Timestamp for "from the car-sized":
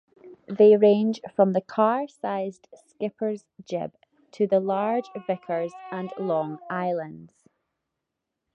1.35-2.67